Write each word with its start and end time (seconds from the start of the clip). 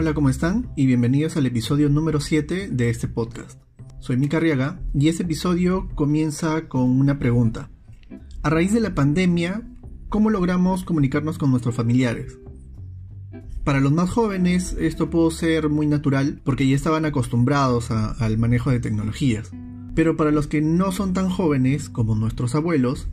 Hola, 0.00 0.14
¿cómo 0.14 0.30
están? 0.30 0.72
Y 0.76 0.86
bienvenidos 0.86 1.36
al 1.36 1.44
episodio 1.44 1.90
número 1.90 2.20
7 2.20 2.68
de 2.68 2.88
este 2.88 3.06
podcast. 3.06 3.60
Soy 3.98 4.16
Mika 4.16 4.38
Arriaga 4.38 4.80
y 4.94 5.08
este 5.08 5.24
episodio 5.24 5.90
comienza 5.94 6.68
con 6.68 6.84
una 6.98 7.18
pregunta. 7.18 7.68
A 8.42 8.48
raíz 8.48 8.72
de 8.72 8.80
la 8.80 8.94
pandemia, 8.94 9.62
¿cómo 10.08 10.30
logramos 10.30 10.84
comunicarnos 10.84 11.36
con 11.36 11.50
nuestros 11.50 11.74
familiares? 11.74 12.38
Para 13.62 13.80
los 13.80 13.92
más 13.92 14.08
jóvenes 14.08 14.74
esto 14.80 15.10
pudo 15.10 15.30
ser 15.30 15.68
muy 15.68 15.86
natural 15.86 16.40
porque 16.44 16.66
ya 16.66 16.76
estaban 16.76 17.04
acostumbrados 17.04 17.90
al 17.90 18.38
manejo 18.38 18.70
de 18.70 18.80
tecnologías. 18.80 19.50
Pero 19.94 20.16
para 20.16 20.30
los 20.30 20.46
que 20.46 20.62
no 20.62 20.92
son 20.92 21.12
tan 21.12 21.28
jóvenes 21.28 21.90
como 21.90 22.14
nuestros 22.14 22.54
abuelos, 22.54 23.08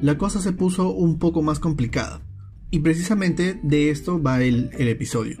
la 0.00 0.16
cosa 0.16 0.40
se 0.40 0.52
puso 0.52 0.92
un 0.92 1.18
poco 1.18 1.42
más 1.42 1.58
complicada. 1.58 2.22
Y 2.70 2.78
precisamente 2.78 3.60
de 3.62 3.90
esto 3.90 4.22
va 4.22 4.42
el, 4.42 4.70
el 4.78 4.88
episodio. 4.88 5.36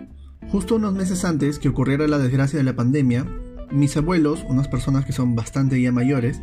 Justo 0.52 0.74
unos 0.74 0.92
meses 0.92 1.24
antes 1.24 1.58
que 1.58 1.70
ocurriera 1.70 2.06
la 2.06 2.18
desgracia 2.18 2.58
de 2.58 2.62
la 2.62 2.76
pandemia, 2.76 3.24
mis 3.70 3.96
abuelos, 3.96 4.44
unas 4.46 4.68
personas 4.68 5.06
que 5.06 5.14
son 5.14 5.34
bastante 5.34 5.80
ya 5.80 5.92
mayores, 5.92 6.42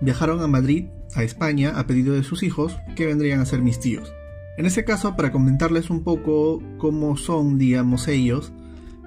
viajaron 0.00 0.40
a 0.42 0.46
Madrid, 0.46 0.84
a 1.16 1.24
España, 1.24 1.72
a 1.76 1.84
pedido 1.84 2.14
de 2.14 2.22
sus 2.22 2.44
hijos, 2.44 2.76
que 2.94 3.06
vendrían 3.06 3.40
a 3.40 3.46
ser 3.46 3.60
mis 3.60 3.80
tíos. 3.80 4.12
En 4.58 4.66
ese 4.66 4.84
caso, 4.84 5.16
para 5.16 5.32
comentarles 5.32 5.90
un 5.90 6.04
poco 6.04 6.62
cómo 6.78 7.16
son, 7.16 7.58
digamos, 7.58 8.06
ellos, 8.06 8.52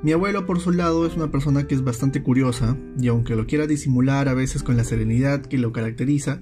mi 0.04 0.12
abuelo 0.12 0.46
por 0.46 0.60
su 0.60 0.72
lado 0.72 1.06
es 1.06 1.16
una 1.16 1.32
persona 1.32 1.66
que 1.66 1.76
es 1.76 1.86
bastante 1.86 2.22
curiosa, 2.22 2.76
y 3.00 3.08
aunque 3.08 3.38
lo 3.38 3.48
quiera 3.48 3.68
disimular 3.68 4.28
a 4.28 4.34
veces 4.34 4.64
con 4.64 4.76
la 4.76 4.84
serenidad 4.84 5.44
que 5.44 5.60
lo 5.60 5.72
caracteriza, 5.72 6.42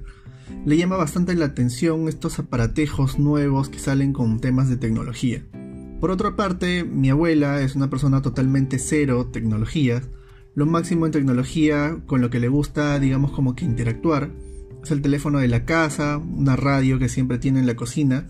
le 0.66 0.78
llama 0.78 0.98
bastante 0.98 1.36
la 1.36 1.46
atención 1.46 2.08
estos 2.08 2.40
aparatejos 2.40 3.20
nuevos 3.20 3.70
que 3.70 3.78
salen 3.78 4.14
con 4.14 4.40
temas 4.40 4.68
de 4.68 4.78
tecnología. 4.78 5.46
Por 6.00 6.12
otra 6.12 6.38
parte, 6.38 6.86
mi 6.86 7.10
abuela 7.10 7.62
es 7.62 7.76
una 7.76 7.90
persona 7.90 8.22
totalmente 8.22 8.80
cero 8.80 9.30
tecnologías, 9.34 10.08
lo 10.56 10.66
máximo 10.66 11.06
en 11.06 11.12
tecnología 11.12 11.98
con 12.06 12.22
lo 12.22 12.30
que 12.30 12.40
le 12.40 12.48
gusta, 12.48 12.98
digamos, 13.00 13.32
como 13.32 13.54
que 13.54 13.66
interactuar. 13.66 14.32
Es 14.82 14.92
el 14.92 15.02
teléfono 15.02 15.40
de 15.40 15.50
la 15.50 15.66
casa, 15.66 16.18
una 16.18 16.56
radio 16.56 17.00
que 17.00 17.10
siempre 17.10 17.38
tiene 17.38 17.60
en 17.60 17.68
la 17.68 17.76
cocina 17.76 18.30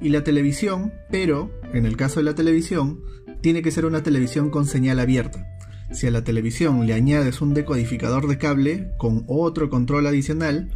y 0.00 0.08
la 0.08 0.24
televisión, 0.24 0.92
pero 1.10 1.50
en 1.74 1.84
el 1.84 1.98
caso 1.98 2.20
de 2.20 2.24
la 2.24 2.34
televisión, 2.34 3.02
tiene 3.42 3.60
que 3.60 3.70
ser 3.70 3.84
una 3.84 4.02
televisión 4.02 4.48
con 4.48 4.64
señal 4.64 4.98
abierta. 4.98 5.46
Si 5.92 6.06
a 6.06 6.10
la 6.10 6.24
televisión 6.24 6.86
le 6.86 6.94
añades 6.94 7.42
un 7.42 7.52
decodificador 7.52 8.26
de 8.26 8.38
cable 8.38 8.90
con 8.96 9.24
otro 9.26 9.68
control 9.68 10.06
adicional, 10.06 10.70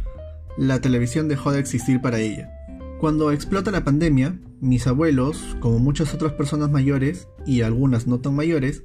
la 0.55 0.81
televisión 0.81 1.27
dejó 1.27 1.51
de 1.51 1.59
existir 1.59 1.99
para 1.99 2.19
ella. 2.19 2.56
Cuando 2.99 3.31
explota 3.31 3.69
la 3.69 3.83
pandemia, 3.83 4.39
mis 4.59 4.87
abuelos, 4.87 5.55
como 5.59 5.77
muchas 5.77 6.15
otras 6.15 6.33
personas 6.33 6.71
mayores, 6.71 7.27
y 7.45 7.61
algunas 7.61 8.07
no 8.07 8.19
tan 8.19 8.35
mayores, 8.35 8.83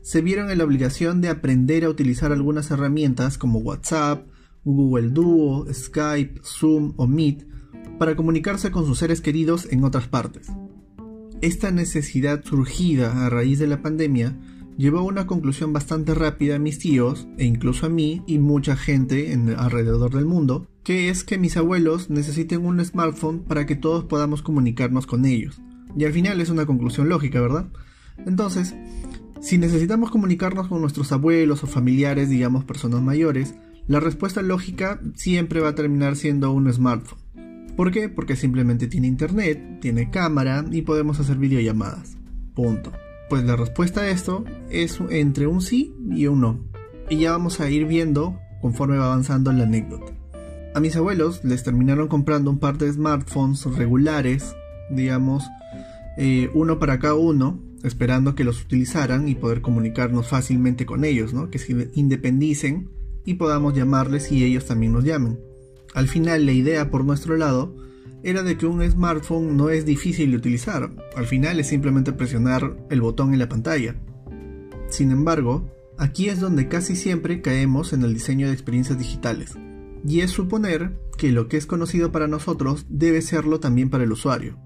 se 0.00 0.22
vieron 0.22 0.50
en 0.50 0.56
la 0.56 0.64
obligación 0.64 1.20
de 1.20 1.28
aprender 1.28 1.84
a 1.84 1.90
utilizar 1.90 2.32
algunas 2.32 2.70
herramientas 2.70 3.36
como 3.36 3.58
WhatsApp, 3.58 4.26
Google 4.64 5.10
Duo, 5.10 5.66
Skype, 5.70 6.40
Zoom 6.42 6.94
o 6.96 7.06
Meet 7.06 7.46
para 7.98 8.16
comunicarse 8.16 8.70
con 8.70 8.86
sus 8.86 8.98
seres 8.98 9.20
queridos 9.20 9.68
en 9.70 9.84
otras 9.84 10.08
partes. 10.08 10.48
Esta 11.42 11.70
necesidad 11.70 12.42
surgida 12.42 13.26
a 13.26 13.28
raíz 13.28 13.58
de 13.58 13.66
la 13.66 13.82
pandemia 13.82 14.38
llevó 14.76 14.98
a 14.98 15.04
una 15.04 15.26
conclusión 15.26 15.72
bastante 15.72 16.14
rápida 16.14 16.56
a 16.56 16.58
mis 16.58 16.78
tíos 16.78 17.28
e 17.38 17.44
incluso 17.44 17.86
a 17.86 17.88
mí 17.88 18.22
y 18.26 18.38
mucha 18.38 18.76
gente 18.76 19.32
en, 19.32 19.50
alrededor 19.50 20.14
del 20.14 20.24
mundo, 20.24 20.66
que 20.84 21.08
es 21.08 21.24
que 21.24 21.38
mis 21.38 21.56
abuelos 21.56 22.10
necesiten 22.10 22.64
un 22.64 22.84
smartphone 22.84 23.40
para 23.40 23.66
que 23.66 23.76
todos 23.76 24.04
podamos 24.04 24.42
comunicarnos 24.42 25.06
con 25.06 25.24
ellos. 25.24 25.60
Y 25.96 26.04
al 26.04 26.12
final 26.12 26.40
es 26.40 26.50
una 26.50 26.66
conclusión 26.66 27.08
lógica, 27.08 27.40
¿verdad? 27.40 27.68
Entonces, 28.26 28.74
si 29.40 29.58
necesitamos 29.58 30.10
comunicarnos 30.10 30.68
con 30.68 30.80
nuestros 30.80 31.12
abuelos 31.12 31.64
o 31.64 31.66
familiares, 31.66 32.28
digamos 32.28 32.64
personas 32.64 33.02
mayores, 33.02 33.54
la 33.86 34.00
respuesta 34.00 34.42
lógica 34.42 35.00
siempre 35.14 35.60
va 35.60 35.70
a 35.70 35.74
terminar 35.74 36.16
siendo 36.16 36.52
un 36.52 36.72
smartphone. 36.72 37.18
¿Por 37.76 37.90
qué? 37.90 38.08
Porque 38.08 38.36
simplemente 38.36 38.86
tiene 38.86 39.06
internet, 39.06 39.80
tiene 39.80 40.10
cámara 40.10 40.64
y 40.70 40.82
podemos 40.82 41.18
hacer 41.18 41.38
videollamadas. 41.38 42.16
Punto. 42.54 42.92
Pues 43.30 43.44
la 43.44 43.54
respuesta 43.54 44.00
a 44.00 44.10
esto 44.10 44.44
es 44.70 44.98
entre 45.08 45.46
un 45.46 45.62
sí 45.62 45.94
y 46.10 46.26
un 46.26 46.40
no. 46.40 46.58
Y 47.08 47.18
ya 47.18 47.30
vamos 47.30 47.60
a 47.60 47.70
ir 47.70 47.86
viendo 47.86 48.40
conforme 48.60 48.98
va 48.98 49.06
avanzando 49.06 49.52
la 49.52 49.62
anécdota. 49.62 50.12
A 50.74 50.80
mis 50.80 50.96
abuelos 50.96 51.44
les 51.44 51.62
terminaron 51.62 52.08
comprando 52.08 52.50
un 52.50 52.58
par 52.58 52.76
de 52.76 52.92
smartphones 52.92 53.64
regulares, 53.76 54.56
digamos, 54.90 55.44
eh, 56.18 56.50
uno 56.54 56.80
para 56.80 56.98
cada 56.98 57.14
uno, 57.14 57.60
esperando 57.84 58.34
que 58.34 58.42
los 58.42 58.64
utilizaran 58.64 59.28
y 59.28 59.36
poder 59.36 59.60
comunicarnos 59.60 60.26
fácilmente 60.26 60.84
con 60.84 61.04
ellos, 61.04 61.32
¿no? 61.32 61.50
Que 61.50 61.60
se 61.60 61.88
independicen 61.94 62.90
y 63.24 63.34
podamos 63.34 63.74
llamarles 63.74 64.32
y 64.32 64.42
ellos 64.42 64.66
también 64.66 64.92
nos 64.92 65.04
llamen. 65.04 65.38
Al 65.94 66.08
final 66.08 66.46
la 66.46 66.52
idea 66.52 66.90
por 66.90 67.04
nuestro 67.04 67.36
lado 67.36 67.76
era 68.22 68.42
de 68.42 68.56
que 68.56 68.66
un 68.66 68.88
smartphone 68.88 69.56
no 69.56 69.70
es 69.70 69.84
difícil 69.86 70.30
de 70.30 70.36
utilizar, 70.36 70.90
al 71.16 71.26
final 71.26 71.60
es 71.60 71.68
simplemente 71.68 72.12
presionar 72.12 72.76
el 72.90 73.00
botón 73.00 73.32
en 73.32 73.38
la 73.38 73.48
pantalla. 73.48 73.96
Sin 74.88 75.10
embargo, 75.10 75.70
aquí 75.98 76.28
es 76.28 76.40
donde 76.40 76.68
casi 76.68 76.96
siempre 76.96 77.40
caemos 77.42 77.92
en 77.92 78.02
el 78.02 78.14
diseño 78.14 78.46
de 78.46 78.52
experiencias 78.52 78.98
digitales, 78.98 79.56
y 80.06 80.20
es 80.20 80.30
suponer 80.30 80.98
que 81.16 81.32
lo 81.32 81.48
que 81.48 81.56
es 81.56 81.66
conocido 81.66 82.12
para 82.12 82.28
nosotros 82.28 82.86
debe 82.88 83.22
serlo 83.22 83.60
también 83.60 83.90
para 83.90 84.04
el 84.04 84.12
usuario. 84.12 84.58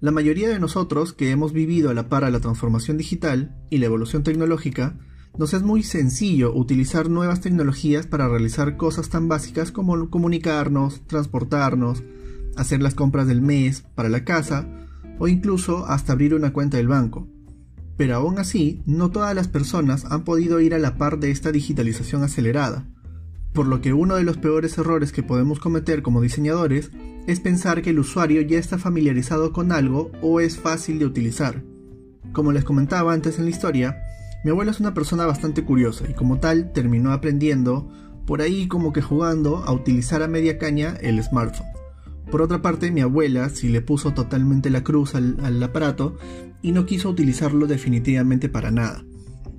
La 0.00 0.10
mayoría 0.10 0.48
de 0.48 0.58
nosotros 0.58 1.12
que 1.12 1.30
hemos 1.30 1.52
vivido 1.52 1.88
a 1.90 1.94
la 1.94 2.08
par 2.08 2.24
a 2.24 2.30
la 2.30 2.40
transformación 2.40 2.98
digital 2.98 3.56
y 3.70 3.78
la 3.78 3.86
evolución 3.86 4.22
tecnológica, 4.22 4.98
nos 5.38 5.54
es 5.54 5.62
muy 5.62 5.82
sencillo 5.82 6.52
utilizar 6.54 7.08
nuevas 7.08 7.40
tecnologías 7.40 8.06
para 8.06 8.28
realizar 8.28 8.76
cosas 8.76 9.08
tan 9.08 9.28
básicas 9.28 9.72
como 9.72 10.10
comunicarnos, 10.10 11.06
transportarnos, 11.06 12.02
hacer 12.56 12.82
las 12.82 12.94
compras 12.94 13.26
del 13.26 13.42
mes 13.42 13.84
para 13.94 14.08
la 14.08 14.24
casa 14.24 14.66
o 15.18 15.28
incluso 15.28 15.86
hasta 15.86 16.12
abrir 16.12 16.34
una 16.34 16.52
cuenta 16.52 16.76
del 16.76 16.88
banco. 16.88 17.28
Pero 17.96 18.16
aún 18.16 18.38
así, 18.38 18.82
no 18.86 19.10
todas 19.10 19.34
las 19.34 19.48
personas 19.48 20.04
han 20.06 20.24
podido 20.24 20.60
ir 20.60 20.74
a 20.74 20.78
la 20.78 20.96
par 20.96 21.18
de 21.18 21.30
esta 21.30 21.52
digitalización 21.52 22.22
acelerada, 22.22 22.88
por 23.52 23.66
lo 23.66 23.80
que 23.80 23.92
uno 23.92 24.16
de 24.16 24.24
los 24.24 24.38
peores 24.38 24.76
errores 24.78 25.12
que 25.12 25.22
podemos 25.22 25.60
cometer 25.60 26.02
como 26.02 26.22
diseñadores 26.22 26.90
es 27.26 27.40
pensar 27.40 27.82
que 27.82 27.90
el 27.90 27.98
usuario 27.98 28.40
ya 28.42 28.58
está 28.58 28.78
familiarizado 28.78 29.52
con 29.52 29.72
algo 29.72 30.10
o 30.22 30.40
es 30.40 30.58
fácil 30.58 30.98
de 30.98 31.06
utilizar. 31.06 31.62
Como 32.32 32.52
les 32.52 32.64
comentaba 32.64 33.12
antes 33.12 33.38
en 33.38 33.44
la 33.44 33.50
historia, 33.50 34.02
mi 34.44 34.50
abuela 34.50 34.70
es 34.70 34.80
una 34.80 34.94
persona 34.94 35.26
bastante 35.26 35.64
curiosa 35.64 36.04
y 36.08 36.14
como 36.14 36.40
tal 36.40 36.72
terminó 36.72 37.12
aprendiendo, 37.12 37.88
por 38.26 38.40
ahí 38.40 38.66
como 38.66 38.92
que 38.92 39.02
jugando, 39.02 39.58
a 39.58 39.72
utilizar 39.72 40.22
a 40.22 40.28
media 40.28 40.58
caña 40.58 40.96
el 41.00 41.22
smartphone. 41.22 41.81
Por 42.32 42.40
otra 42.40 42.62
parte, 42.62 42.90
mi 42.90 43.02
abuela 43.02 43.50
sí 43.50 43.68
le 43.68 43.82
puso 43.82 44.14
totalmente 44.14 44.70
la 44.70 44.82
cruz 44.82 45.14
al, 45.14 45.62
aparato 45.62 46.16
y 46.62 46.72
no 46.72 46.86
quiso 46.86 47.10
utilizarlo 47.10 47.66
definitivamente 47.66 48.48
para 48.48 48.70
nada. 48.70 49.04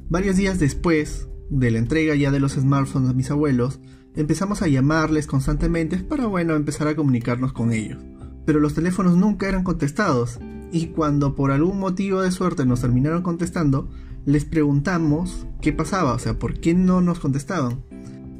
Varios 0.10 0.38
días 0.38 0.58
después 0.58 1.30
de 1.52 1.70
la 1.70 1.78
entrega 1.78 2.16
ya 2.16 2.32
de 2.32 2.40
los 2.40 2.54
smartphones 2.54 3.12
a 3.12 3.14
mis 3.14 3.30
abuelos, 3.30 3.80
empezamos 4.16 4.64
a 4.64 4.68
llamarles 4.68 5.28
constantemente 5.28 5.98
para, 5.98 6.26
bueno, 6.26 6.56
empezar 6.56 6.88
a 6.88 6.96
comunicarnos 6.96 7.54
con 7.54 7.72
ellos. 7.72 8.02
Pero 8.44 8.60
los 8.60 8.74
teléfonos 8.74 9.18
nunca 9.18 9.48
eran 9.48 9.64
contestados, 9.64 10.40
y 10.72 10.88
cuando 10.88 11.36
por 11.36 11.52
algún 11.52 11.78
motivo 11.78 12.24
de 12.24 12.32
suerte 12.32 12.66
nos 12.66 12.82
terminaron 12.82 13.22
contestando, 13.22 13.92
les 14.26 14.46
preguntamos 14.46 15.46
qué 15.62 15.74
pasaba, 15.74 16.14
o 16.14 16.20
sea, 16.20 16.40
por 16.40 16.60
qué 16.60 16.74
no 16.74 17.02
nos 17.02 17.20
contestaban. 17.20 17.84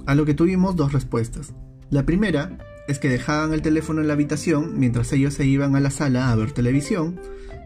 A 0.08 0.16
lo 0.16 0.26
que 0.26 0.34
tuvimos 0.34 0.76
dos 0.76 0.92
respuestas. 0.92 1.54
La 1.92 2.04
primera 2.08 2.58
es 2.88 3.00
que 3.00 3.10
dejaban 3.10 3.54
el 3.54 3.62
teléfono 3.62 4.02
en 4.02 4.08
la 4.08 4.14
habitación 4.14 4.80
mientras 4.80 5.12
ellos 5.14 5.34
se 5.34 5.46
iban 5.46 5.76
a 5.76 5.80
la 5.80 5.90
sala 5.90 6.32
a 6.32 6.36
ver 6.36 6.52
televisión 6.52 7.20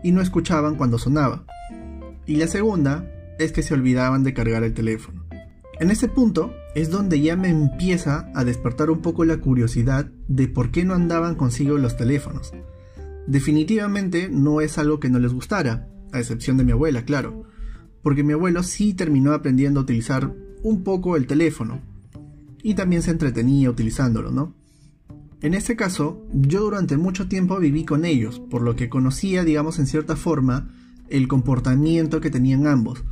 y 0.04 0.12
no 0.12 0.22
escuchaban 0.22 0.76
cuando 0.76 1.00
sonaba. 1.00 1.46
Y 2.26 2.36
la 2.36 2.48
segunda 2.48 3.10
es 3.40 3.52
que 3.52 3.64
se 3.64 3.74
olvidaban 3.74 4.24
de 4.24 4.34
cargar 4.34 4.64
el 4.64 4.74
teléfono. 4.74 5.26
En 5.80 5.92
ese 5.92 6.08
punto 6.08 6.54
es 6.76 6.90
donde 6.90 7.22
ya 7.22 7.36
me 7.36 7.50
empieza 7.50 8.32
a 8.34 8.44
despertar 8.44 8.90
un 8.90 9.02
poco 9.02 9.26
la 9.26 9.38
curiosidad 9.38 10.10
de 10.28 10.48
por 10.48 10.72
qué 10.72 10.84
no 10.84 10.96
andaban 10.96 11.36
consigo 11.36 11.78
los 11.78 11.98
teléfonos. 11.98 12.52
Definitivamente 13.28 14.30
no 14.32 14.62
es 14.62 14.78
algo 14.78 15.00
que 15.00 15.10
no 15.10 15.20
les 15.20 15.34
gustara, 15.34 15.88
a 16.12 16.20
excepción 16.20 16.58
de 16.58 16.64
mi 16.64 16.72
abuela, 16.72 17.04
claro, 17.04 17.44
porque 18.02 18.24
mi 18.24 18.34
abuelo 18.34 18.64
sí 18.64 18.94
terminó 18.94 19.34
aprendiendo 19.34 19.80
a 19.80 19.84
utilizar 19.84 20.34
un 20.64 20.84
poco 20.84 21.16
el 21.16 21.28
teléfono 21.28 21.82
y 22.64 22.74
también 22.74 23.02
se 23.02 23.12
entretenía 23.12 23.70
utilizándolo, 23.70 24.32
¿no? 24.32 24.56
En 25.42 25.54
este 25.54 25.76
caso, 25.76 26.26
yo 26.34 26.62
durante 26.62 26.98
mucho 26.98 27.28
tiempo 27.28 27.60
viví 27.60 27.86
con 27.86 28.06
ellos, 28.06 28.40
por 28.40 28.62
lo 28.62 28.76
que 28.76 28.90
conocía, 28.90 29.44
digamos, 29.44 29.80
en 29.80 29.88
cierta 29.88 30.16
forma, 30.16 30.74
el 31.10 31.28
comportamiento 31.28 32.20
que 32.22 32.30
tenían 32.30 32.68
ambos, 32.68 33.04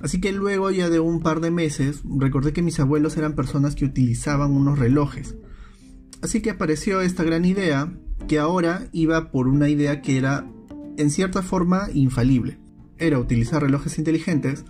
Así 0.00 0.20
que 0.20 0.32
luego 0.32 0.70
ya 0.70 0.90
de 0.90 1.00
un 1.00 1.20
par 1.20 1.40
de 1.40 1.50
meses 1.50 2.02
recordé 2.04 2.52
que 2.52 2.62
mis 2.62 2.78
abuelos 2.80 3.16
eran 3.16 3.34
personas 3.34 3.74
que 3.74 3.84
utilizaban 3.84 4.52
unos 4.52 4.78
relojes. 4.78 5.36
Así 6.22 6.40
que 6.40 6.50
apareció 6.50 7.00
esta 7.00 7.24
gran 7.24 7.44
idea 7.44 7.92
que 8.28 8.38
ahora 8.38 8.88
iba 8.92 9.30
por 9.30 9.48
una 9.48 9.68
idea 9.68 10.02
que 10.02 10.18
era 10.18 10.46
en 10.96 11.10
cierta 11.10 11.42
forma 11.42 11.88
infalible. 11.92 12.58
Era 12.98 13.18
utilizar 13.18 13.62
relojes 13.62 13.98
inteligentes 13.98 14.64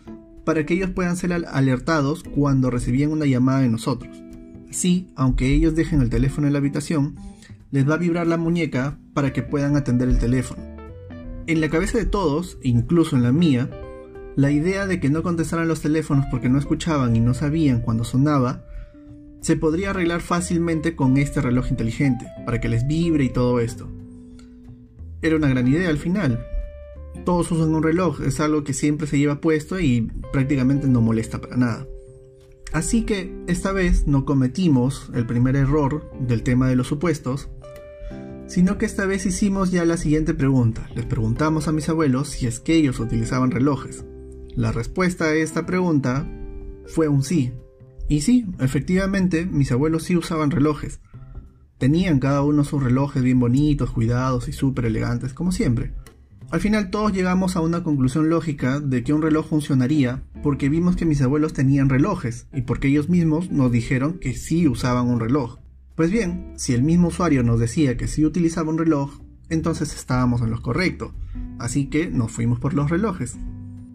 para 0.44 0.64
que 0.64 0.74
ellos 0.74 0.90
puedan 0.90 1.16
ser 1.16 1.32
alertados 1.32 2.22
cuando 2.22 2.70
recibían 2.70 3.10
una 3.10 3.26
llamada 3.26 3.60
de 3.60 3.68
nosotros. 3.68 4.22
Así, 4.70 5.10
aunque 5.16 5.52
ellos 5.52 5.74
dejen 5.74 6.02
el 6.02 6.10
teléfono 6.10 6.46
en 6.46 6.52
la 6.52 6.58
habitación, 6.58 7.16
les 7.70 7.88
va 7.88 7.94
a 7.94 7.98
vibrar 7.98 8.26
la 8.26 8.36
muñeca 8.36 8.98
para 9.14 9.32
que 9.32 9.42
puedan 9.42 9.76
atender 9.76 10.08
el 10.08 10.18
teléfono. 10.18 10.62
En 11.46 11.60
la 11.60 11.68
cabeza 11.68 11.98
de 11.98 12.06
todos, 12.06 12.58
incluso 12.62 13.16
en 13.16 13.22
la 13.22 13.32
mía, 13.32 13.70
la 14.34 14.50
idea 14.50 14.86
de 14.86 15.00
que 15.00 15.08
no 15.08 15.22
contestaran 15.22 15.68
los 15.68 15.80
teléfonos 15.80 16.26
porque 16.30 16.48
no 16.48 16.58
escuchaban 16.58 17.16
y 17.16 17.20
no 17.20 17.34
sabían 17.34 17.80
cuando 17.80 18.04
sonaba, 18.04 18.64
se 19.40 19.56
podría 19.56 19.90
arreglar 19.90 20.20
fácilmente 20.20 20.96
con 20.96 21.16
este 21.16 21.40
reloj 21.40 21.70
inteligente, 21.70 22.26
para 22.44 22.60
que 22.60 22.68
les 22.68 22.86
vibre 22.86 23.24
y 23.24 23.28
todo 23.28 23.60
esto. 23.60 23.88
Era 25.22 25.36
una 25.36 25.48
gran 25.48 25.66
idea 25.68 25.88
al 25.88 25.98
final. 25.98 26.44
Todos 27.24 27.50
usan 27.52 27.74
un 27.74 27.82
reloj, 27.82 28.20
es 28.22 28.40
algo 28.40 28.64
que 28.64 28.72
siempre 28.72 29.06
se 29.06 29.18
lleva 29.18 29.40
puesto 29.40 29.80
y 29.80 30.10
prácticamente 30.32 30.88
no 30.88 31.00
molesta 31.00 31.40
para 31.40 31.56
nada. 31.56 31.86
Así 32.72 33.02
que 33.02 33.34
esta 33.46 33.72
vez 33.72 34.06
no 34.06 34.24
cometimos 34.24 35.10
el 35.14 35.26
primer 35.26 35.56
error 35.56 36.10
del 36.20 36.42
tema 36.42 36.68
de 36.68 36.76
los 36.76 36.88
supuestos, 36.88 37.48
sino 38.46 38.78
que 38.78 38.86
esta 38.86 39.06
vez 39.06 39.26
hicimos 39.26 39.70
ya 39.70 39.84
la 39.84 39.96
siguiente 39.96 40.34
pregunta. 40.34 40.88
Les 40.94 41.04
preguntamos 41.04 41.68
a 41.68 41.72
mis 41.72 41.88
abuelos 41.88 42.28
si 42.28 42.46
es 42.46 42.60
que 42.60 42.74
ellos 42.74 43.00
utilizaban 43.00 43.50
relojes. 43.50 44.04
La 44.54 44.72
respuesta 44.72 45.26
a 45.26 45.34
esta 45.34 45.66
pregunta 45.66 46.28
fue 46.86 47.08
un 47.08 47.22
sí. 47.22 47.52
Y 48.08 48.20
sí, 48.20 48.46
efectivamente, 48.60 49.46
mis 49.46 49.72
abuelos 49.72 50.04
sí 50.04 50.16
usaban 50.16 50.50
relojes. 50.50 51.00
Tenían 51.78 52.20
cada 52.20 52.42
uno 52.42 52.64
sus 52.64 52.82
relojes 52.82 53.22
bien 53.22 53.40
bonitos, 53.40 53.90
cuidados 53.90 54.48
y 54.48 54.52
súper 54.52 54.86
elegantes, 54.86 55.34
como 55.34 55.52
siempre. 55.52 55.92
Al 56.50 56.60
final 56.60 56.90
todos 56.90 57.12
llegamos 57.12 57.56
a 57.56 57.60
una 57.60 57.82
conclusión 57.82 58.28
lógica 58.28 58.78
de 58.78 59.02
que 59.02 59.12
un 59.12 59.20
reloj 59.20 59.48
funcionaría 59.48 60.22
porque 60.44 60.68
vimos 60.68 60.94
que 60.94 61.04
mis 61.04 61.20
abuelos 61.20 61.52
tenían 61.52 61.88
relojes 61.88 62.46
y 62.54 62.62
porque 62.62 62.86
ellos 62.86 63.08
mismos 63.08 63.50
nos 63.50 63.72
dijeron 63.72 64.18
que 64.20 64.34
sí 64.34 64.68
usaban 64.68 65.08
un 65.08 65.18
reloj. 65.18 65.58
Pues 65.96 66.12
bien, 66.12 66.52
si 66.56 66.72
el 66.72 66.84
mismo 66.84 67.08
usuario 67.08 67.42
nos 67.42 67.58
decía 67.58 67.96
que 67.96 68.06
sí 68.06 68.24
utilizaba 68.24 68.70
un 68.70 68.78
reloj, 68.78 69.18
entonces 69.48 69.92
estábamos 69.94 70.40
en 70.40 70.50
lo 70.50 70.62
correcto. 70.62 71.14
Así 71.58 71.86
que 71.86 72.10
nos 72.10 72.30
fuimos 72.30 72.60
por 72.60 72.74
los 72.74 72.90
relojes. 72.90 73.36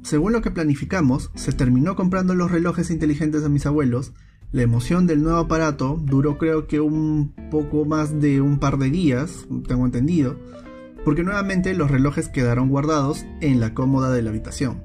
Según 0.02 0.34
lo 0.34 0.42
que 0.42 0.52
planificamos, 0.52 1.32
se 1.36 1.54
terminó 1.54 1.96
comprando 1.96 2.36
los 2.36 2.52
relojes 2.52 2.92
inteligentes 2.92 3.44
de 3.44 3.50
mis 3.50 3.66
abuelos. 3.66 4.12
La 4.52 4.64
emoción 4.64 5.08
del 5.08 5.24
nuevo 5.24 5.38
aparato 5.38 6.02
duró 6.04 6.38
creo 6.38 6.68
que 6.68 6.82
un 6.82 7.34
poco 7.50 7.86
más 7.86 8.20
de 8.20 8.42
un 8.42 8.60
par 8.60 8.78
de 8.78 8.90
días, 8.90 9.46
tengo 9.68 9.86
entendido, 9.86 10.38
porque 11.04 11.24
nuevamente 11.24 11.74
los 11.74 11.92
relojes 11.92 12.30
quedaron 12.30 12.70
guardados 12.70 13.26
en 13.42 13.60
la 13.60 13.74
cómoda 13.74 14.12
de 14.12 14.22
la 14.22 14.30
habitación. 14.30 14.84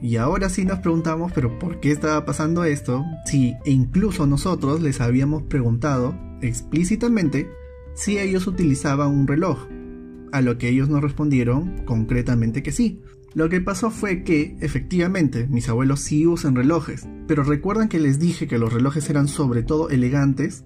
Y 0.00 0.16
ahora 0.16 0.48
sí 0.48 0.64
nos 0.64 0.78
preguntamos, 0.78 1.32
pero 1.32 1.58
¿por 1.58 1.80
qué 1.80 1.90
estaba 1.90 2.24
pasando 2.24 2.64
esto? 2.64 3.04
Si 3.26 3.54
incluso 3.66 4.26
nosotros 4.26 4.80
les 4.80 5.00
habíamos 5.00 5.42
preguntado 5.42 6.14
explícitamente 6.40 7.50
si 7.94 8.18
ellos 8.18 8.46
utilizaban 8.46 9.08
un 9.08 9.26
reloj, 9.26 9.68
a 10.32 10.40
lo 10.40 10.58
que 10.58 10.68
ellos 10.68 10.88
nos 10.88 11.02
respondieron 11.02 11.84
concretamente 11.84 12.62
que 12.62 12.72
sí. 12.72 13.02
Lo 13.34 13.48
que 13.48 13.60
pasó 13.60 13.90
fue 13.90 14.24
que, 14.24 14.56
efectivamente, 14.60 15.46
mis 15.48 15.68
abuelos 15.68 16.00
sí 16.00 16.26
usan 16.26 16.56
relojes, 16.56 17.06
pero 17.28 17.44
recuerdan 17.44 17.88
que 17.88 18.00
les 18.00 18.18
dije 18.18 18.48
que 18.48 18.58
los 18.58 18.72
relojes 18.72 19.08
eran 19.10 19.28
sobre 19.28 19.62
todo 19.62 19.88
elegantes. 19.88 20.64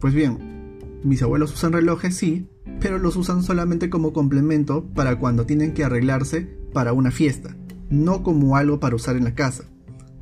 Pues 0.00 0.14
bien, 0.14 0.53
mis 1.04 1.22
abuelos 1.22 1.52
usan 1.54 1.72
relojes 1.72 2.16
sí, 2.16 2.48
pero 2.80 2.98
los 2.98 3.16
usan 3.16 3.42
solamente 3.42 3.90
como 3.90 4.12
complemento 4.12 4.84
para 4.94 5.18
cuando 5.18 5.46
tienen 5.46 5.72
que 5.72 5.84
arreglarse 5.84 6.48
para 6.72 6.92
una 6.92 7.10
fiesta, 7.10 7.56
no 7.90 8.22
como 8.22 8.56
algo 8.56 8.80
para 8.80 8.96
usar 8.96 9.16
en 9.16 9.24
la 9.24 9.34
casa. 9.34 9.64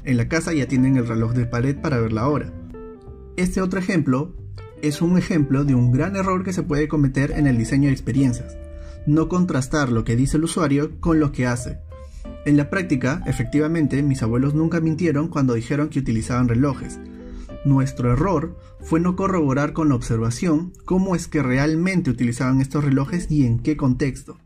En 0.04 0.16
la 0.16 0.28
casa 0.28 0.52
ya 0.52 0.66
tienen 0.66 0.96
el 0.96 1.06
reloj 1.06 1.32
de 1.32 1.46
pared 1.46 1.76
para 1.76 2.00
ver 2.00 2.12
la 2.12 2.28
hora. 2.28 2.52
Este 3.36 3.62
otro 3.62 3.78
ejemplo 3.78 4.34
es 4.82 5.00
un 5.00 5.16
ejemplo 5.16 5.64
de 5.64 5.74
un 5.74 5.92
gran 5.92 6.16
error 6.16 6.44
que 6.44 6.52
se 6.52 6.62
puede 6.62 6.88
cometer 6.88 7.30
en 7.30 7.46
el 7.46 7.56
diseño 7.56 7.86
de 7.86 7.94
experiencias 7.94 8.56
no 9.06 9.28
contrastar 9.28 9.90
lo 9.90 10.04
que 10.04 10.16
dice 10.16 10.36
el 10.36 10.44
usuario 10.44 11.00
con 11.00 11.20
lo 11.20 11.32
que 11.32 11.46
hace. 11.46 11.78
En 12.44 12.56
la 12.56 12.70
práctica, 12.70 13.22
efectivamente, 13.26 14.02
mis 14.02 14.22
abuelos 14.22 14.54
nunca 14.54 14.80
mintieron 14.80 15.28
cuando 15.28 15.54
dijeron 15.54 15.88
que 15.88 16.00
utilizaban 16.00 16.48
relojes. 16.48 16.98
Nuestro 17.64 18.12
error 18.12 18.58
fue 18.80 18.98
no 18.98 19.14
corroborar 19.14 19.72
con 19.72 19.88
la 19.88 19.94
observación 19.94 20.72
cómo 20.84 21.14
es 21.14 21.28
que 21.28 21.42
realmente 21.42 22.10
utilizaban 22.10 22.60
estos 22.60 22.84
relojes 22.84 23.30
y 23.30 23.46
en 23.46 23.60
qué 23.60 23.76
contexto. 23.76 24.38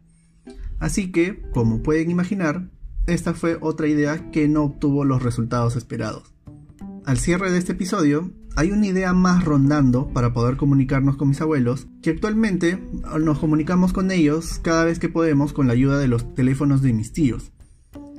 Así 0.78 1.10
que, 1.10 1.42
como 1.52 1.82
pueden 1.82 2.10
imaginar, 2.10 2.68
esta 3.06 3.32
fue 3.32 3.56
otra 3.60 3.86
idea 3.86 4.30
que 4.30 4.48
no 4.48 4.64
obtuvo 4.64 5.04
los 5.04 5.22
resultados 5.22 5.76
esperados. 5.76 6.34
Al 7.06 7.18
cierre 7.18 7.50
de 7.50 7.58
este 7.58 7.72
episodio, 7.72 8.32
hay 8.56 8.72
una 8.72 8.86
idea 8.86 9.12
más 9.12 9.44
rondando 9.44 10.08
para 10.08 10.32
poder 10.32 10.56
comunicarnos 10.56 11.16
con 11.16 11.28
mis 11.28 11.40
abuelos, 11.40 11.86
que 12.02 12.10
actualmente 12.10 12.82
nos 13.20 13.38
comunicamos 13.38 13.92
con 13.92 14.10
ellos 14.10 14.58
cada 14.62 14.84
vez 14.84 14.98
que 14.98 15.08
podemos 15.08 15.52
con 15.52 15.66
la 15.66 15.74
ayuda 15.74 15.98
de 15.98 16.08
los 16.08 16.34
teléfonos 16.34 16.82
de 16.82 16.92
mis 16.92 17.12
tíos. 17.12 17.52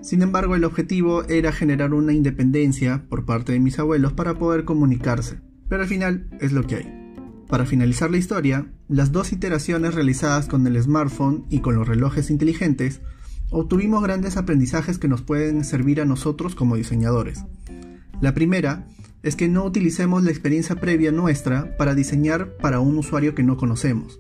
Sin 0.02 0.22
embargo, 0.22 0.56
el 0.56 0.64
objetivo 0.64 1.24
era 1.26 1.52
generar 1.52 1.94
una 1.94 2.14
independencia 2.14 3.06
por 3.10 3.26
parte 3.26 3.52
de 3.52 3.60
mis 3.60 3.80
abuelos 3.80 4.14
para 4.14 4.36
poder 4.36 4.64
comunicarse, 4.64 5.42
pero 5.68 5.84
al 5.84 5.88
final 5.88 6.30
es 6.40 6.54
lo 6.54 6.66
que 6.66 6.76
hay. 6.76 7.14
Para 7.48 7.66
finalizar 7.66 8.12
la 8.12 8.18
historia, 8.18 8.68
las 8.90 9.12
dos 9.12 9.32
iteraciones 9.32 9.96
realizadas 9.96 10.48
con 10.48 10.68
el 10.68 10.82
smartphone 10.82 11.46
y 11.50 11.60
con 11.62 11.76
los 11.76 11.88
relojes 11.88 12.30
inteligentes 12.30 13.02
obtuvimos 13.50 14.04
grandes 14.04 14.38
aprendizajes 14.38 15.00
que 15.00 15.08
nos 15.08 15.22
pueden 15.22 15.64
servir 15.64 16.02
a 16.02 16.06
nosotros 16.06 16.56
como 16.56 16.76
diseñadores. 16.76 17.46
La 18.22 18.34
primera 18.34 18.88
es 19.24 19.36
que 19.36 19.48
no 19.48 19.64
utilicemos 19.64 20.24
la 20.24 20.32
experiencia 20.32 20.76
previa 20.76 21.12
nuestra 21.12 21.76
para 21.78 21.96
diseñar 21.96 22.58
para 22.58 22.80
un 22.80 22.98
usuario 22.98 23.36
que 23.36 23.44
no 23.44 23.58
conocemos. 23.58 24.20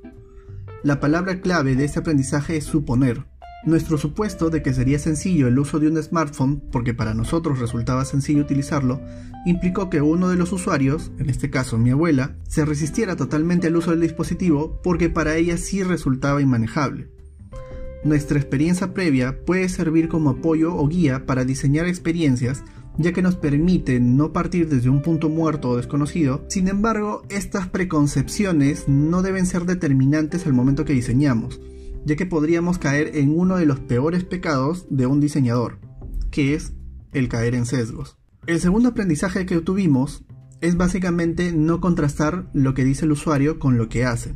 La 0.83 0.99
palabra 0.99 1.41
clave 1.41 1.75
de 1.75 1.85
este 1.85 1.99
aprendizaje 1.99 2.57
es 2.57 2.63
suponer. 2.63 3.25
Nuestro 3.65 3.97
supuesto 3.97 4.49
de 4.49 4.61
que 4.61 4.73
sería 4.73 4.99
sencillo 4.99 5.47
el 5.47 5.59
uso 5.59 5.79
de 5.79 5.87
un 5.87 6.01
smartphone, 6.01 6.61
porque 6.71 6.93
para 6.93 7.13
nosotros 7.13 7.59
resultaba 7.59 8.05
sencillo 8.05 8.41
utilizarlo, 8.41 9.01
implicó 9.45 9.89
que 9.89 10.01
uno 10.01 10.29
de 10.29 10.37
los 10.37 10.53
usuarios, 10.53 11.11
en 11.17 11.29
este 11.29 11.49
caso 11.49 11.77
mi 11.77 11.89
abuela, 11.89 12.35
se 12.47 12.65
resistiera 12.65 13.15
totalmente 13.15 13.67
al 13.67 13.75
uso 13.75 13.91
del 13.91 14.01
dispositivo 14.01 14.79
porque 14.83 15.09
para 15.09 15.35
ella 15.35 15.57
sí 15.57 15.83
resultaba 15.83 16.41
inmanejable. 16.41 17.09
Nuestra 18.03 18.37
experiencia 18.37 18.93
previa 18.93 19.43
puede 19.45 19.67
servir 19.69 20.07
como 20.07 20.29
apoyo 20.29 20.75
o 20.75 20.87
guía 20.87 21.25
para 21.25 21.43
diseñar 21.43 21.87
experiencias 21.87 22.63
ya 22.97 23.11
que 23.11 23.21
nos 23.21 23.35
permite 23.35 23.99
no 23.99 24.33
partir 24.33 24.69
desde 24.69 24.89
un 24.89 25.01
punto 25.01 25.29
muerto 25.29 25.69
o 25.69 25.77
desconocido. 25.77 26.43
Sin 26.47 26.67
embargo, 26.67 27.23
estas 27.29 27.67
preconcepciones 27.67 28.87
no 28.87 29.21
deben 29.21 29.45
ser 29.45 29.65
determinantes 29.65 30.45
al 30.45 30.53
momento 30.53 30.85
que 30.85 30.93
diseñamos, 30.93 31.59
ya 32.07 32.15
que 32.15 32.25
podríamos 32.25 32.77
caer 32.79 33.17
en 33.17 33.37
uno 33.37 33.57
de 33.57 33.65
los 33.65 33.81
peores 33.81 34.23
pecados 34.23 34.87
de 34.89 35.05
un 35.05 35.19
diseñador, 35.19 35.79
que 36.31 36.53
es 36.53 36.71
el 37.11 37.27
caer 37.27 37.53
en 37.53 37.65
sesgos. 37.65 38.17
El 38.45 38.61
segundo 38.61 38.89
aprendizaje 38.89 39.45
que 39.45 39.57
obtuvimos 39.57 40.23
es 40.61 40.77
básicamente 40.77 41.51
no 41.51 41.81
contrastar 41.81 42.49
lo 42.53 42.73
que 42.73 42.85
dice 42.85 43.03
el 43.03 43.11
usuario 43.11 43.59
con 43.59 43.77
lo 43.77 43.89
que 43.89 44.05
hace. 44.05 44.33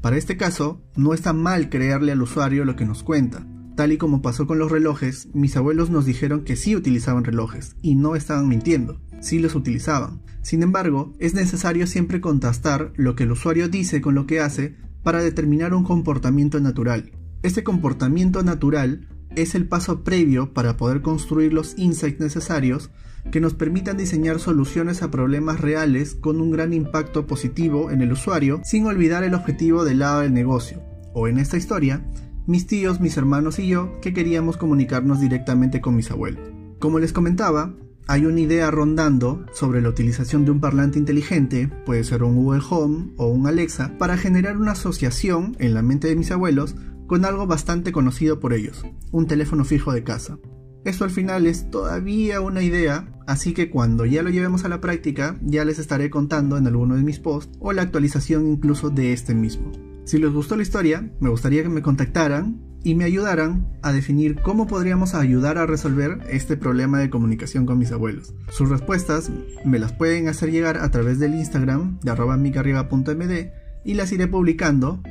Para 0.00 0.16
este 0.16 0.36
caso, 0.36 0.82
no 0.96 1.14
está 1.14 1.32
mal 1.32 1.70
creerle 1.70 2.10
al 2.10 2.20
usuario 2.20 2.64
lo 2.64 2.74
que 2.74 2.84
nos 2.84 3.04
cuenta, 3.04 3.46
Tal 3.74 3.90
y 3.90 3.98
como 3.98 4.22
pasó 4.22 4.46
con 4.46 4.60
los 4.60 4.70
relojes, 4.70 5.28
mis 5.34 5.56
abuelos 5.56 5.90
nos 5.90 6.06
dijeron 6.06 6.44
que 6.44 6.54
sí 6.54 6.76
utilizaban 6.76 7.24
relojes, 7.24 7.74
y 7.82 7.96
no 7.96 8.14
estaban 8.14 8.46
mintiendo, 8.46 9.00
sí 9.20 9.40
los 9.40 9.56
utilizaban. 9.56 10.22
Sin 10.42 10.62
embargo, 10.62 11.12
es 11.18 11.34
necesario 11.34 11.88
siempre 11.88 12.20
contrastar 12.20 12.92
lo 12.94 13.16
que 13.16 13.24
el 13.24 13.32
usuario 13.32 13.68
dice 13.68 14.00
con 14.00 14.14
lo 14.14 14.26
que 14.26 14.38
hace 14.38 14.76
para 15.04 15.22
determinar 15.22 15.74
un 15.74 15.84
comportamiento 15.84 16.58
natural. 16.58 17.12
Este 17.44 17.62
comportamiento 17.62 18.42
natural 18.42 19.06
es 19.36 19.54
el 19.54 19.68
paso 19.68 20.02
previo 20.02 20.52
para 20.52 20.76
poder 20.76 21.02
construir 21.02 21.52
los 21.52 21.78
insights 21.78 22.18
necesarios 22.18 22.90
que 23.30 23.40
nos 23.40 23.54
permitan 23.54 23.96
diseñar 23.96 24.38
soluciones 24.38 25.02
a 25.02 25.10
problemas 25.10 25.60
reales 25.60 26.14
con 26.14 26.40
un 26.40 26.50
gran 26.50 26.72
impacto 26.72 27.26
positivo 27.26 27.90
en 27.90 28.02
el 28.02 28.12
usuario 28.12 28.60
sin 28.64 28.86
olvidar 28.86 29.24
el 29.24 29.34
objetivo 29.34 29.84
del 29.84 30.00
lado 30.00 30.20
del 30.20 30.34
negocio, 30.34 30.82
o 31.14 31.28
en 31.28 31.38
esta 31.38 31.56
historia, 31.56 32.04
mis 32.46 32.66
tíos, 32.66 33.00
mis 33.00 33.16
hermanos 33.16 33.58
y 33.58 33.68
yo 33.68 34.00
que 34.00 34.12
queríamos 34.12 34.56
comunicarnos 34.56 35.20
directamente 35.20 35.80
con 35.80 35.96
mis 35.96 36.10
abuelos. 36.10 36.50
Como 36.78 36.98
les 36.98 37.12
comentaba, 37.12 37.74
hay 38.06 38.26
una 38.26 38.40
idea 38.40 38.70
rondando 38.70 39.46
sobre 39.52 39.80
la 39.80 39.88
utilización 39.88 40.44
de 40.44 40.50
un 40.50 40.60
parlante 40.60 40.98
inteligente, 40.98 41.70
puede 41.86 42.04
ser 42.04 42.22
un 42.22 42.36
Google 42.36 42.62
Home 42.68 43.12
o 43.16 43.28
un 43.28 43.46
Alexa, 43.46 43.96
para 43.98 44.16
generar 44.16 44.56
una 44.56 44.72
asociación 44.72 45.56
en 45.58 45.74
la 45.74 45.82
mente 45.82 46.08
de 46.08 46.16
mis 46.16 46.30
abuelos 46.30 46.76
con 47.06 47.24
algo 47.24 47.46
bastante 47.46 47.92
conocido 47.92 48.40
por 48.40 48.52
ellos, 48.52 48.84
un 49.10 49.26
teléfono 49.26 49.64
fijo 49.64 49.92
de 49.92 50.04
casa. 50.04 50.38
Esto 50.84 51.04
al 51.04 51.10
final 51.10 51.46
es 51.46 51.70
todavía 51.70 52.42
una 52.42 52.62
idea, 52.62 53.08
así 53.26 53.54
que 53.54 53.70
cuando 53.70 54.04
ya 54.04 54.22
lo 54.22 54.28
llevemos 54.28 54.64
a 54.64 54.68
la 54.68 54.82
práctica 54.82 55.38
ya 55.40 55.64
les 55.64 55.78
estaré 55.78 56.10
contando 56.10 56.58
en 56.58 56.66
alguno 56.66 56.96
de 56.96 57.02
mis 57.02 57.20
posts 57.20 57.56
o 57.58 57.72
la 57.72 57.82
actualización 57.82 58.46
incluso 58.46 58.90
de 58.90 59.14
este 59.14 59.34
mismo. 59.34 59.72
Si 60.04 60.18
les 60.18 60.30
gustó 60.30 60.56
la 60.56 60.62
historia, 60.62 61.10
me 61.20 61.30
gustaría 61.30 61.62
que 61.62 61.70
me 61.70 61.80
contactaran 61.80 62.60
y 62.84 62.94
me 62.94 63.04
ayudaran 63.04 63.66
a 63.82 63.92
definir 63.92 64.40
cómo 64.42 64.66
podríamos 64.66 65.14
ayudar 65.14 65.58
a 65.58 65.66
resolver 65.66 66.20
este 66.30 66.56
problema 66.56 67.00
de 67.00 67.10
comunicación 67.10 67.66
con 67.66 67.78
mis 67.78 67.90
abuelos. 67.90 68.34
Sus 68.50 68.68
respuestas 68.68 69.30
me 69.64 69.78
las 69.78 69.92
pueden 69.92 70.28
hacer 70.28 70.52
llegar 70.52 70.76
a 70.76 70.90
través 70.90 71.18
del 71.18 71.34
Instagram 71.34 71.98
de 72.00 72.10
arroba 72.10 72.36
micarriega.md 72.36 73.50
y 73.84 73.94
las 73.94 74.12
iré 74.12 74.28
publicando 74.28 75.02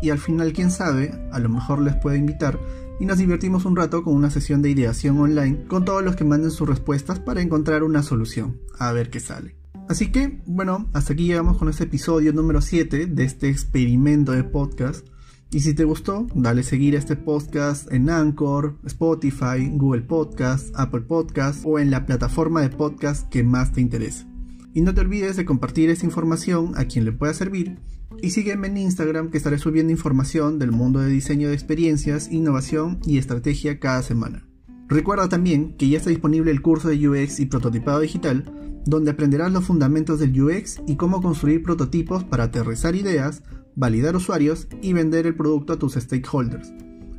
y 0.00 0.10
al 0.10 0.18
final 0.18 0.52
quién 0.52 0.70
sabe, 0.70 1.12
a 1.32 1.38
lo 1.40 1.48
mejor 1.48 1.82
les 1.82 1.96
puedo 1.96 2.16
invitar 2.16 2.58
y 3.00 3.04
nos 3.04 3.18
divertimos 3.18 3.64
un 3.64 3.76
rato 3.76 4.02
con 4.02 4.14
una 4.14 4.30
sesión 4.30 4.62
de 4.62 4.70
ideación 4.70 5.18
online 5.18 5.64
con 5.68 5.84
todos 5.84 6.02
los 6.02 6.16
que 6.16 6.24
manden 6.24 6.50
sus 6.50 6.68
respuestas 6.68 7.18
para 7.18 7.42
encontrar 7.42 7.82
una 7.82 8.02
solución, 8.02 8.60
a 8.78 8.92
ver 8.92 9.10
qué 9.10 9.20
sale. 9.20 9.56
Así 9.88 10.10
que, 10.10 10.40
bueno, 10.46 10.88
hasta 10.92 11.12
aquí 11.12 11.26
llegamos 11.26 11.58
con 11.58 11.68
este 11.68 11.84
episodio 11.84 12.32
número 12.32 12.60
7 12.60 13.06
de 13.06 13.24
este 13.24 13.48
experimento 13.48 14.32
de 14.32 14.42
podcast. 14.44 15.06
Y 15.50 15.60
si 15.60 15.74
te 15.74 15.84
gustó, 15.84 16.26
dale 16.34 16.62
seguir 16.64 16.96
a 16.96 16.98
este 16.98 17.14
podcast 17.14 17.90
en 17.92 18.10
Anchor, 18.10 18.78
Spotify, 18.84 19.70
Google 19.72 20.02
Podcast, 20.02 20.74
Apple 20.76 21.02
Podcast 21.02 21.62
o 21.64 21.78
en 21.78 21.90
la 21.90 22.04
plataforma 22.04 22.62
de 22.62 22.70
podcast 22.70 23.28
que 23.28 23.44
más 23.44 23.72
te 23.72 23.80
interese. 23.80 24.26
Y 24.74 24.80
no 24.80 24.92
te 24.92 25.02
olvides 25.02 25.36
de 25.36 25.44
compartir 25.44 25.88
esta 25.88 26.04
información 26.04 26.72
a 26.76 26.84
quien 26.86 27.04
le 27.04 27.12
pueda 27.12 27.32
servir 27.32 27.78
y 28.22 28.30
sígueme 28.30 28.66
en 28.66 28.76
Instagram 28.76 29.30
que 29.30 29.38
estaré 29.38 29.58
subiendo 29.58 29.92
información 29.92 30.58
del 30.58 30.72
mundo 30.72 31.00
de 31.00 31.10
diseño 31.10 31.48
de 31.48 31.54
experiencias, 31.54 32.30
innovación 32.30 32.98
y 33.06 33.18
estrategia 33.18 33.78
cada 33.78 34.02
semana. 34.02 34.46
Recuerda 34.88 35.28
también 35.28 35.76
que 35.76 35.88
ya 35.88 35.98
está 35.98 36.10
disponible 36.10 36.50
el 36.50 36.62
curso 36.62 36.88
de 36.88 37.08
UX 37.08 37.40
y 37.40 37.46
prototipado 37.46 38.00
digital, 38.00 38.52
donde 38.84 39.10
aprenderás 39.10 39.52
los 39.52 39.64
fundamentos 39.64 40.20
del 40.20 40.40
UX 40.40 40.80
y 40.86 40.96
cómo 40.96 41.20
construir 41.20 41.62
prototipos 41.62 42.24
para 42.24 42.44
aterrizar 42.44 42.94
ideas, 42.94 43.42
validar 43.76 44.16
usuarios 44.16 44.66
y 44.82 44.92
vender 44.92 45.26
el 45.26 45.36
producto 45.36 45.74
a 45.74 45.78
tus 45.78 45.94
stakeholders. 45.94 46.72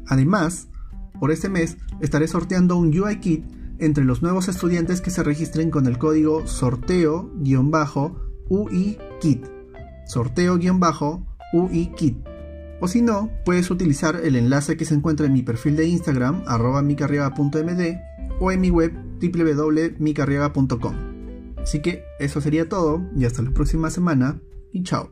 Además, 0.07 0.67
por 1.19 1.31
este 1.31 1.49
mes 1.49 1.77
estaré 2.01 2.27
sorteando 2.27 2.75
un 2.75 2.97
UI 2.97 3.19
Kit 3.19 3.45
entre 3.79 4.03
los 4.03 4.21
nuevos 4.21 4.47
estudiantes 4.47 5.01
que 5.01 5.09
se 5.11 5.23
registren 5.23 5.69
con 5.69 5.85
el 5.87 5.97
código 5.97 6.45
sorteo-UI-KIT. 6.45 9.45
Sorteo-UI-KIT. 10.07 12.17
O 12.79 12.87
si 12.87 13.01
no, 13.01 13.31
puedes 13.43 13.71
utilizar 13.71 14.21
el 14.23 14.35
enlace 14.35 14.77
que 14.77 14.85
se 14.85 14.93
encuentra 14.93 15.25
en 15.25 15.33
mi 15.33 15.41
perfil 15.41 15.75
de 15.75 15.87
Instagram, 15.87 16.43
arroba 16.47 16.83
micarriaga.md 16.83 17.97
o 18.39 18.51
en 18.51 18.61
mi 18.61 18.69
web 18.69 18.93
www.micarriaga.com. 19.19 20.95
Así 21.57 21.81
que 21.81 22.03
eso 22.19 22.39
sería 22.39 22.69
todo 22.69 23.03
y 23.15 23.25
hasta 23.25 23.41
la 23.41 23.49
próxima 23.51 23.89
semana 23.89 24.39
y 24.71 24.83
chao. 24.83 25.09